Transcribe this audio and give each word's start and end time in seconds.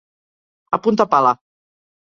A 0.75 0.77
punta 0.83 1.05
pala. 1.13 1.33